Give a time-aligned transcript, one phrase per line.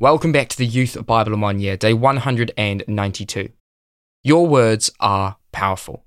[0.00, 3.48] Welcome back to the Youth Bible in One Year, day 192.
[4.22, 6.04] Your words are powerful.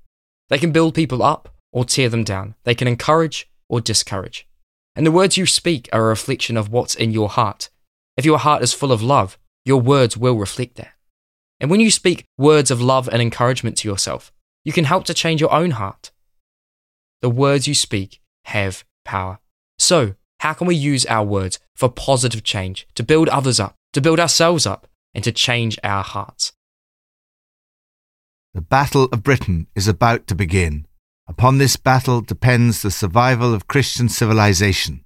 [0.48, 2.54] They can build people up or tear them down.
[2.64, 4.48] They can encourage or discourage.
[4.96, 7.68] And the words you speak are a reflection of what's in your heart.
[8.16, 9.36] If your heart is full of love,
[9.66, 10.94] your words will reflect that.
[11.60, 14.32] And when you speak words of love and encouragement to yourself,
[14.64, 16.12] you can help to change your own heart.
[17.20, 19.38] The words you speak have power.
[19.78, 24.00] So, how can we use our words for positive change, to build others up, to
[24.00, 26.52] build ourselves up, and to change our hearts?
[28.54, 30.86] The Battle of Britain is about to begin.
[31.26, 35.04] Upon this battle depends the survival of Christian civilization.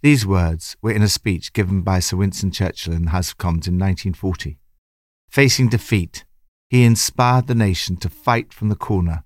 [0.00, 3.38] These words were in a speech given by Sir Winston Churchill in the House of
[3.38, 4.58] Commons in 1940.
[5.28, 6.24] Facing defeat,
[6.68, 9.24] he inspired the nation to fight from the corner,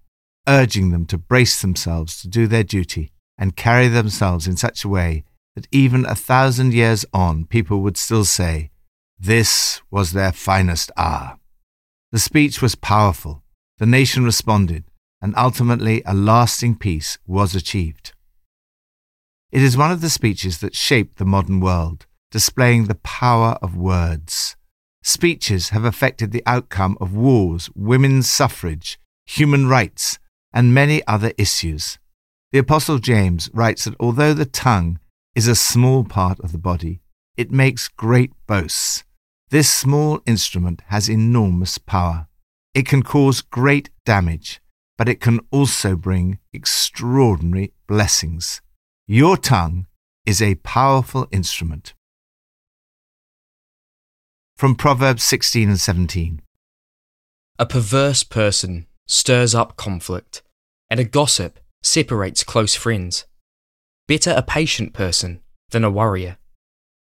[0.48, 4.89] urging them to brace themselves to do their duty and carry themselves in such a
[4.89, 8.70] way that even a thousand years on, people would still say,
[9.19, 11.39] This was their finest hour.
[12.11, 13.42] The speech was powerful.
[13.78, 14.84] The nation responded,
[15.20, 18.12] and ultimately a lasting peace was achieved.
[19.50, 23.77] It is one of the speeches that shaped the modern world, displaying the power of
[23.77, 24.56] words.
[25.03, 30.19] Speeches have affected the outcome of wars, women's suffrage, human rights,
[30.53, 31.98] and many other issues.
[32.53, 34.98] The Apostle James writes that although the tongue
[35.34, 37.00] is a small part of the body,
[37.36, 39.05] it makes great boasts.
[39.50, 42.28] This small instrument has enormous power.
[42.75, 44.60] It can cause great damage,
[44.98, 48.60] but it can also bring extraordinary blessings.
[49.06, 49.86] Your tongue
[50.27, 51.94] is a powerful instrument.
[54.56, 56.41] From Proverbs 16 and 17
[57.58, 60.42] A perverse person stirs up conflict,
[60.88, 63.27] and a gossip separates close friends.
[64.08, 66.39] Better a patient person than a warrior,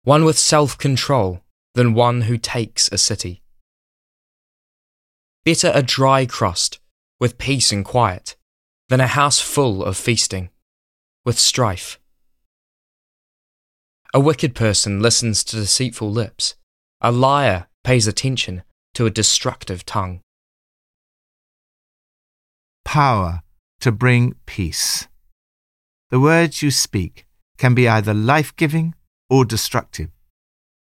[0.03, 1.41] one with self control
[1.73, 3.41] than one who takes a city.
[5.43, 6.79] Better a dry crust
[7.19, 8.35] with peace and quiet
[8.89, 10.49] than a house full of feasting
[11.25, 11.99] with strife.
[14.13, 16.55] A wicked person listens to deceitful lips,
[17.01, 20.21] a liar pays attention to a destructive tongue.
[22.85, 23.41] Power
[23.81, 25.07] to bring peace.
[26.11, 27.25] The words you speak
[27.57, 28.93] can be either life giving
[29.29, 30.09] or destructive.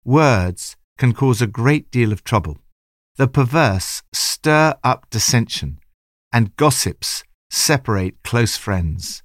[0.03, 2.57] Words can cause a great deal of trouble.
[3.15, 5.79] The perverse stir up dissension,
[6.31, 9.23] and gossips separate close friends.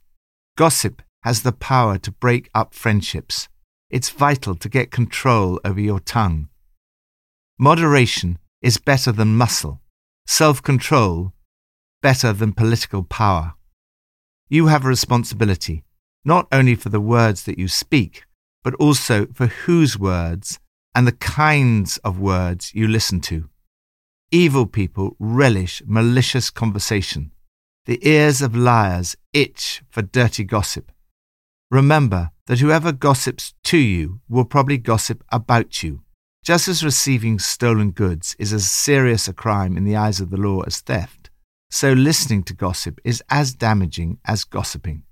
[0.57, 3.49] Gossip has the power to break up friendships.
[3.91, 6.49] It's vital to get control over your tongue.
[7.59, 9.81] Moderation is better than muscle,
[10.27, 11.33] self control
[12.03, 13.55] better than political power.
[14.49, 15.85] You have a responsibility,
[16.25, 18.25] not only for the words that you speak,
[18.63, 20.59] but also for whose words
[20.95, 23.49] and the kinds of words you listen to.
[24.31, 27.31] Evil people relish malicious conversation.
[27.87, 30.93] The ears of liars itch for dirty gossip.
[31.71, 36.03] Remember that whoever gossips to you will probably gossip about you.
[36.45, 40.37] Just as receiving stolen goods is as serious a crime in the eyes of the
[40.37, 41.31] law as theft,
[41.71, 45.03] so listening to gossip is as damaging as gossiping.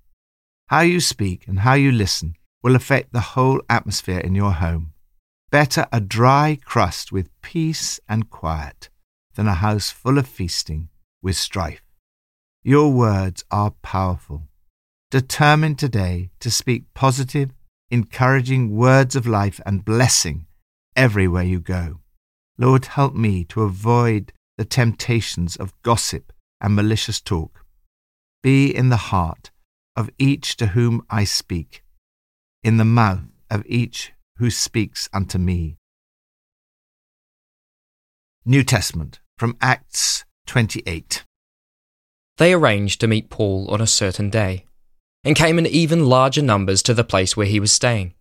[0.69, 4.95] How you speak and how you listen will affect the whole atmosphere in your home.
[5.49, 8.89] Better a dry crust with peace and quiet
[9.37, 10.89] than a house full of feasting
[11.23, 11.83] with strife.
[12.65, 14.49] Your words are powerful.
[15.13, 17.51] Determine today to speak positive,
[17.93, 20.47] encouraging words of life and blessing
[20.97, 22.01] everywhere you go.
[22.59, 27.65] Lord, help me to avoid the temptations of gossip and malicious talk.
[28.43, 29.53] Be in the heart
[29.97, 31.83] of each to whom I speak,
[32.63, 35.79] in the mouth of each who speaks unto me.
[38.45, 41.25] New Testament from Acts 28.
[42.39, 44.67] They arranged to meet Paul on a certain day,
[45.25, 48.15] and came in even larger numbers to the place where he was staying.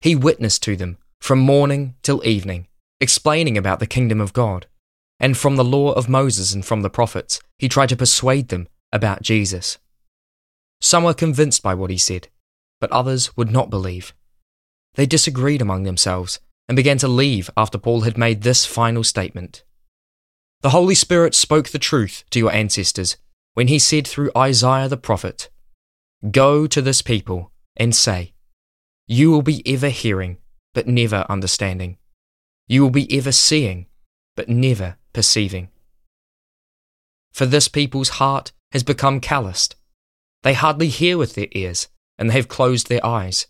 [0.00, 2.68] He witnessed to them from morning till evening,
[3.00, 4.66] explaining about the kingdom of God
[5.22, 8.66] and from the law of Moses and from the prophets, he tried to persuade them
[8.92, 9.78] about Jesus.
[10.82, 12.28] Some were convinced by what he said,
[12.80, 14.12] but others would not believe.
[14.94, 19.62] They disagreed among themselves and began to leave after Paul had made this final statement.
[20.62, 23.16] The Holy Spirit spoke the truth to your ancestors
[23.54, 25.50] when he said through Isaiah the prophet,
[26.30, 28.32] Go to this people and say,
[29.06, 30.38] You will be ever hearing,
[30.74, 31.96] but never understanding.
[32.66, 33.86] You will be ever seeing,
[34.34, 35.68] but never perceiving.
[37.32, 39.76] For this people's heart has become calloused.
[40.42, 43.46] They hardly hear with their ears, and they have closed their eyes.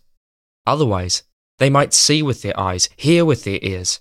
[0.67, 1.23] Otherwise,
[1.59, 4.01] they might see with their eyes, hear with their ears,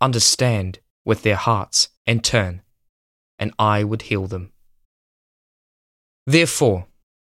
[0.00, 2.62] understand with their hearts, and turn,
[3.38, 4.52] and I would heal them.
[6.26, 6.86] Therefore,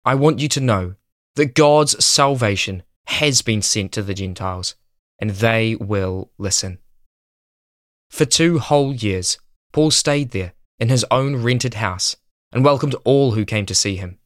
[0.04, 0.94] I want you to know
[1.36, 4.76] that God's salvation has been sent to the Gentiles,
[5.18, 6.78] and they will listen.
[8.10, 9.38] For two whole years,
[9.72, 12.16] Paul stayed there in his own rented house
[12.52, 14.18] and welcomed all who came to see him.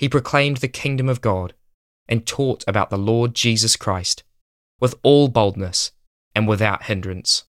[0.00, 1.52] He proclaimed the kingdom of God
[2.08, 4.24] and taught about the Lord Jesus Christ
[4.80, 5.92] with all boldness
[6.34, 7.44] and without hindrance.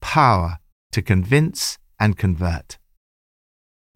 [0.00, 0.58] Power
[0.90, 2.76] to convince and convert.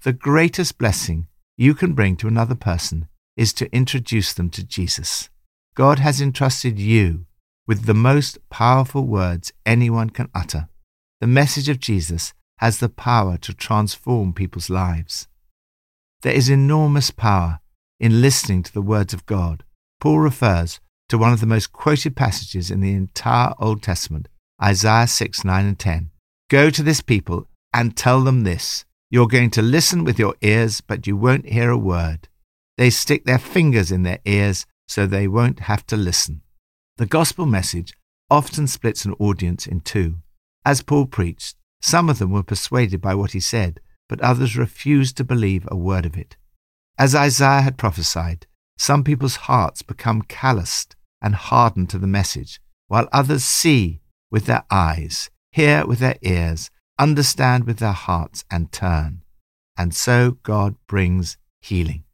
[0.04, 5.30] The greatest blessing you can bring to another person is to introduce them to Jesus.
[5.74, 7.26] God has entrusted you
[7.66, 10.68] with the most powerful words anyone can utter.
[11.20, 15.26] The message of Jesus has the power to transform people's lives.
[16.22, 17.60] There is enormous power
[18.00, 19.62] in listening to the words of God.
[20.00, 24.28] Paul refers to one of the most quoted passages in the entire Old Testament,
[24.62, 26.10] Isaiah 6, 9, and 10.
[26.50, 30.80] Go to this people and tell them this You're going to listen with your ears,
[30.80, 32.28] but you won't hear a word.
[32.76, 36.42] They stick their fingers in their ears so they won't have to listen.
[36.96, 37.92] The gospel message
[38.28, 40.16] often splits an audience in two.
[40.64, 45.16] As Paul preached, some of them were persuaded by what he said, but others refused
[45.16, 46.36] to believe a word of it.
[46.98, 48.46] As Isaiah had prophesied,
[48.76, 54.00] some people's hearts become calloused and hardened to the message, while others see
[54.30, 59.22] with their eyes, hear with their ears, understand with their hearts, and turn.
[59.76, 62.04] And so God brings healing.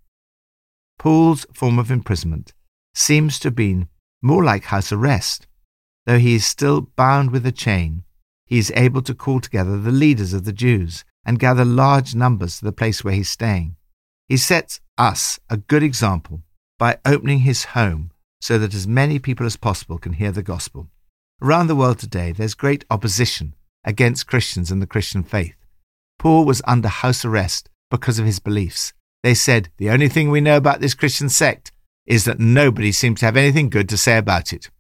[0.99, 2.53] Paul's form of imprisonment
[2.95, 3.89] seems to have been
[4.23, 5.47] more like house arrest.
[6.07, 8.05] Though he is still bound with a chain,
[8.47, 12.59] he is able to call together the leaders of the Jews and gather large numbers
[12.59, 13.77] to the place where he's staying.
[14.29, 16.43] He sets us a good example
[16.79, 18.11] by opening his home
[18.41, 20.89] so that as many people as possible can hear the gospel.
[21.43, 23.55] Around the world today, there's great opposition
[23.85, 25.57] against Christians and the Christian faith.
[26.19, 28.93] Paul was under house arrest because of his beliefs.
[29.23, 31.73] They said, The only thing we know about this Christian sect
[32.07, 34.71] is that nobody seems to have anything good to say about it.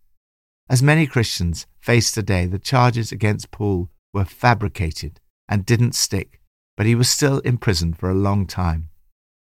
[0.68, 6.40] As many Christians face today, the charges against Paul were fabricated and didn't stick,
[6.76, 8.88] but he was still imprisoned for a long time.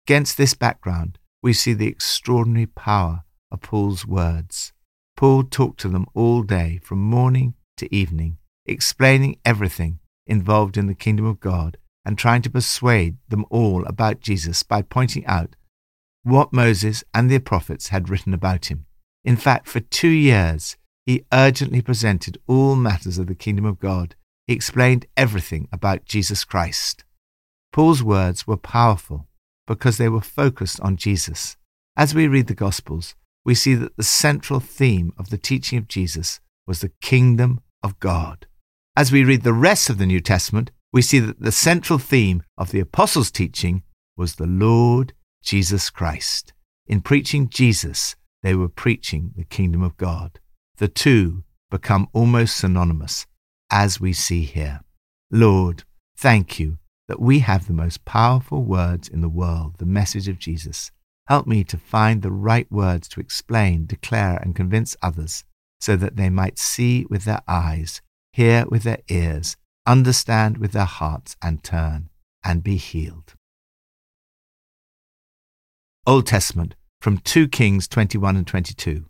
[0.06, 4.74] Against this background, we see the extraordinary power of Paul's words.
[5.16, 10.96] Paul talked to them all day, from morning to evening, explaining everything involved in the
[10.96, 15.56] kingdom of God and trying to persuade them all about Jesus by pointing out
[16.24, 18.86] what Moses and the prophets had written about him.
[19.24, 24.16] In fact, for two years, he urgently presented all matters of the kingdom of God.
[24.48, 27.04] He explained everything about Jesus Christ.
[27.72, 29.28] Paul's words were powerful
[29.66, 31.58] because they were focused on Jesus.
[31.96, 35.88] As we read the Gospels, we see that the central theme of the teaching of
[35.88, 38.46] Jesus was the kingdom of God.
[38.96, 42.44] As we read the rest of the New Testament, we see that the central theme
[42.58, 43.84] of the apostles' teaching
[44.16, 46.54] was the Lord Jesus Christ.
[46.86, 50.40] In preaching Jesus, they were preaching the kingdom of God.
[50.78, 53.26] The two become almost synonymous,
[53.74, 54.82] as we see here.
[55.32, 55.84] Lord,
[56.16, 56.78] thank you
[57.08, 60.92] that we have the most powerful words in the world, the message of Jesus.
[61.28, 65.44] Help me to find the right words to explain, declare, and convince others
[65.82, 68.00] so that they might see with their eyes,
[68.32, 69.58] hear with their ears,
[69.88, 72.10] understand with their hearts, and turn
[72.44, 73.34] and be healed.
[76.06, 79.06] Old Testament from 2 Kings 21 and 22.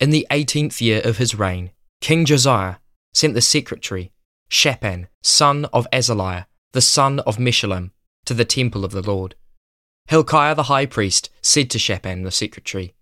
[0.00, 2.76] In the eighteenth year of his reign, King Josiah
[3.12, 4.12] sent the secretary,
[4.48, 7.90] Shaphan, son of Azaliah, the son of Meshullam,
[8.24, 9.34] to the temple of the Lord.
[10.08, 12.94] Hilkiah the high priest said to Shaphan the secretary,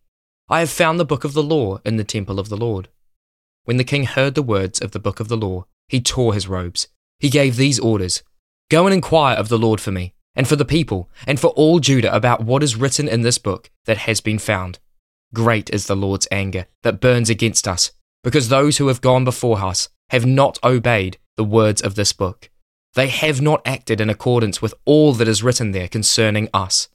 [0.48, 2.88] I have found the book of the law in the temple of the Lord.
[3.64, 6.48] When the king heard the words of the book of the law, he tore his
[6.48, 6.88] robes.
[7.18, 8.22] He gave these orders
[8.68, 11.80] Go and inquire of the Lord for me, and for the people, and for all
[11.80, 14.78] Judah about what is written in this book that has been found.
[15.34, 19.58] Great is the Lord's anger that burns against us, because those who have gone before
[19.58, 22.50] us have not obeyed the words of this book.
[22.94, 26.88] They have not acted in accordance with all that is written there concerning us.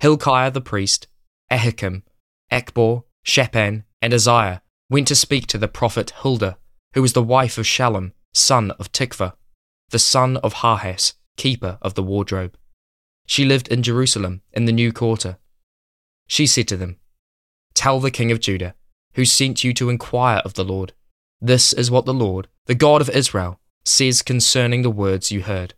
[0.00, 1.08] Hilkiah the priest,
[1.50, 2.02] Ahikam,
[2.50, 6.56] Achbor, Shaphan, and Asaiah went to speak to the prophet Huldah,
[6.94, 9.34] who was the wife of Shallum, son of Tikvah,
[9.90, 12.56] the son of Harhas, keeper of the wardrobe.
[13.26, 15.36] She lived in Jerusalem in the new quarter.
[16.26, 16.96] She said to them,
[17.74, 18.74] Tell the king of Judah,
[19.14, 20.94] who sent you to inquire of the Lord,
[21.40, 25.74] this is what the Lord, the God of Israel, says concerning the words you heard.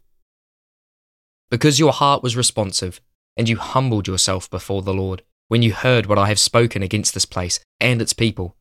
[1.51, 3.01] Because your heart was responsive,
[3.37, 7.13] and you humbled yourself before the Lord, when you heard what I have spoken against
[7.13, 8.57] this place and its people,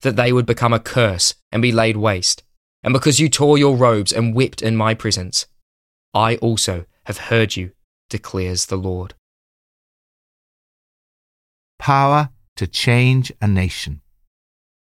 [0.00, 2.42] that they would become a curse and be laid waste,
[2.82, 5.46] and because you tore your robes and wept in my presence,
[6.12, 7.70] I also have heard you,
[8.10, 9.14] declares the Lord.
[11.78, 14.02] Power to change a nation.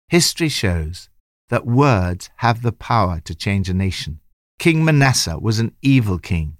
[0.08, 1.09] History shows
[1.50, 4.20] that words have the power to change a nation.
[4.58, 6.56] King Manasseh was an evil king.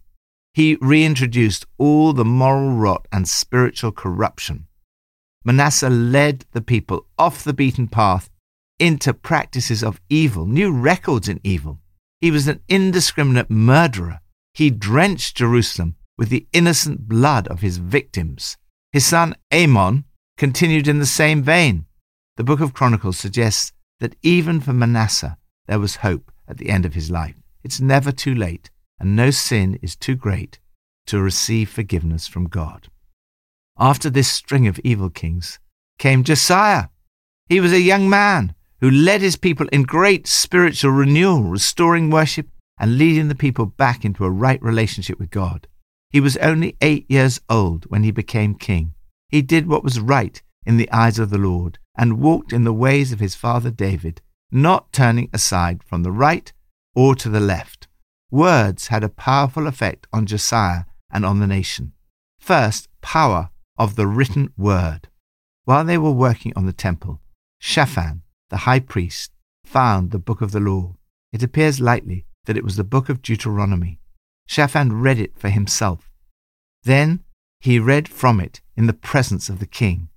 [0.52, 4.66] He reintroduced all the moral rot and spiritual corruption.
[5.44, 8.28] Manasseh led the people off the beaten path
[8.78, 11.78] into practices of evil, new records in evil.
[12.20, 14.20] He was an indiscriminate murderer.
[14.54, 18.56] He drenched Jerusalem with the innocent blood of his victims.
[18.92, 20.04] His son Amon
[20.37, 21.87] continued in the same vein.
[22.37, 26.85] The book of Chronicles suggests that even for Manasseh there was hope at the end
[26.85, 27.37] of his life.
[27.62, 30.59] It's never too late, and no sin is too great
[31.07, 32.88] to receive forgiveness from God.
[33.78, 35.59] After this string of evil kings
[35.99, 36.87] came Josiah.
[37.47, 42.49] He was a young man who led his people in great spiritual renewal, restoring worship
[42.78, 45.66] and leading the people back into a right relationship with God.
[46.11, 48.95] He was only eight years old when he became king.
[49.28, 52.73] He did what was right in the eyes of the Lord and walked in the
[52.73, 56.52] ways of his father David, not turning aside from the right
[56.95, 57.88] or to the left.
[58.31, 61.93] Words had a powerful effect on Josiah and on the nation.
[62.38, 65.09] First, power of the written word.
[65.64, 67.21] While they were working on the temple,
[67.59, 69.33] Shaphan, the high priest,
[69.64, 70.97] found the book of the law.
[71.33, 74.00] It appears likely that it was the book of Deuteronomy.
[74.47, 76.11] Shaphan read it for himself.
[76.83, 77.25] Then
[77.61, 80.09] he read from it in the presence of the king.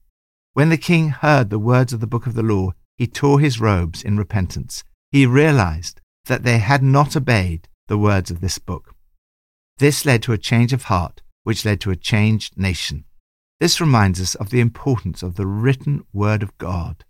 [0.53, 3.59] When the king heard the words of the book of the law, he tore his
[3.59, 4.83] robes in repentance.
[5.11, 8.93] He realized that they had not obeyed the words of this book.
[9.79, 13.05] This led to a change of heart, which led to a changed nation.
[13.59, 17.03] This reminds us of the importance of the written word of God.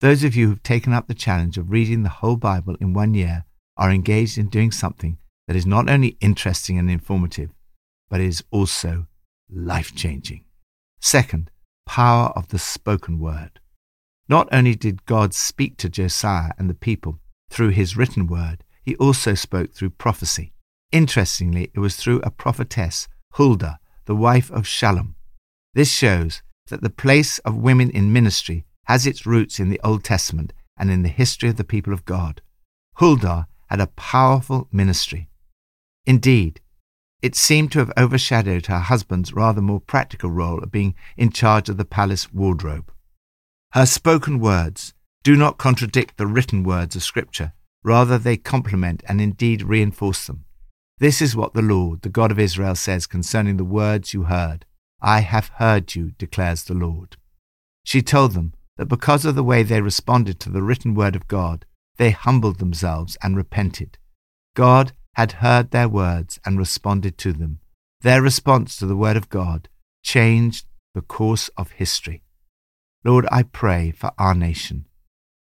[0.00, 3.14] Those of you who've taken up the challenge of reading the whole Bible in one
[3.14, 3.44] year
[3.76, 7.50] are engaged in doing something that is not only interesting and informative,
[8.08, 9.08] but is also
[9.50, 10.44] life changing.
[11.00, 11.50] Second,
[11.86, 13.60] power of the spoken word.
[14.28, 17.18] Not only did God speak to Josiah and the people
[17.50, 20.52] through his written word, he also spoke through prophecy.
[20.92, 25.14] Interestingly, it was through a prophetess, Huldah, the wife of Shallum.
[25.74, 30.04] This shows that the place of women in ministry has its roots in the Old
[30.04, 32.40] Testament and in the history of the people of God.
[32.96, 35.28] Huldah had a powerful ministry.
[36.06, 36.60] Indeed,
[37.22, 41.68] it seemed to have overshadowed her husband's rather more practical role of being in charge
[41.68, 42.92] of the palace wardrobe.
[43.72, 47.52] Her spoken words do not contradict the written words of Scripture,
[47.82, 50.44] rather, they complement and indeed reinforce them.
[50.98, 54.64] This is what the Lord, the God of Israel, says concerning the words you heard.
[55.00, 57.16] I have heard you, declares the Lord.
[57.84, 61.28] She told them that because of the way they responded to the written word of
[61.28, 61.66] God,
[61.96, 63.98] they humbled themselves and repented.
[64.54, 67.60] God had heard their words and responded to them.
[68.00, 69.68] Their response to the Word of God
[70.02, 72.22] changed the course of history.
[73.04, 74.86] Lord, I pray for our nation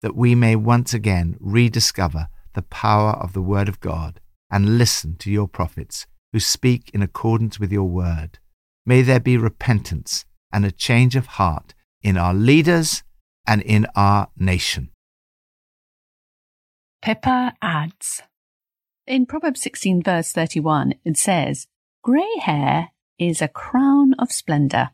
[0.02, 5.16] that we may once again rediscover the power of the Word of God and listen
[5.18, 8.40] to your prophets who speak in accordance with your Word.
[8.86, 13.04] May there be repentance and a change of heart in our leaders
[13.46, 14.90] and in our nation.
[17.02, 18.22] Pippa adds
[19.10, 21.68] in Proverbs 16, verse 31, it says,
[22.04, 24.92] Grey hair is a crown of splendor.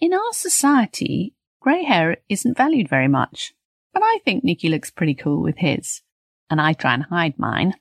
[0.00, 3.52] In our society, grey hair isn't valued very much,
[3.92, 6.00] but I think Nicky looks pretty cool with his,
[6.48, 7.74] and I try and hide mine.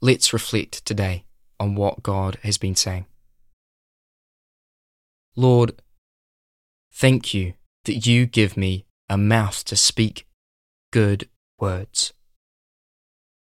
[0.00, 1.24] Let's reflect today
[1.60, 3.04] on what God has been saying.
[5.36, 5.82] Lord,
[6.92, 7.54] thank you
[7.84, 10.26] that you give me a mouth to speak
[10.92, 11.28] good
[11.60, 12.14] words.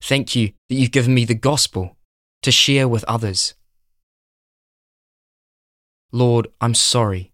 [0.08, 1.98] Thank you that you've given me the gospel
[2.44, 3.56] to share with others.
[6.12, 7.32] Lord, I'm sorry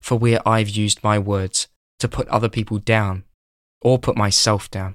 [0.00, 3.24] for where I've used my words to put other people down
[3.82, 4.94] or put myself down.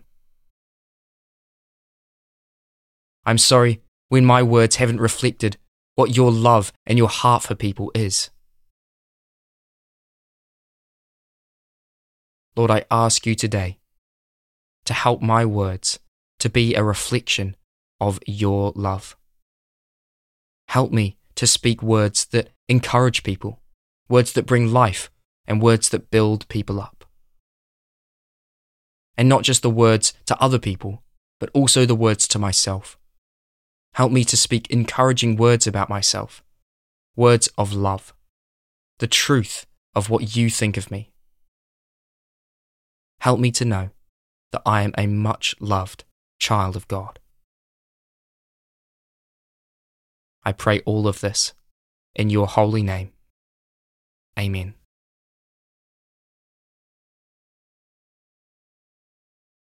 [3.24, 5.58] I'm sorry when my words haven't reflected
[5.94, 8.32] what your love and your heart for people is.
[12.56, 13.78] Lord, I ask you today
[14.86, 16.00] to help my words
[16.40, 17.56] to be a reflection
[18.00, 19.16] of your love.
[20.68, 23.62] Help me to speak words that encourage people,
[24.10, 25.10] words that bring life,
[25.48, 27.06] and words that build people up.
[29.18, 31.04] And not just the words to other people,
[31.40, 32.98] but also the words to myself.
[33.94, 36.44] Help me to speak encouraging words about myself,
[37.16, 38.14] words of love.
[39.00, 41.12] the truth of what you think of me.
[43.20, 43.90] Help me to know
[44.52, 46.04] that I am a much loved
[46.46, 47.18] child of God.
[50.44, 51.56] I pray all of this
[52.16, 53.14] in your holy name.
[54.38, 54.76] Amen.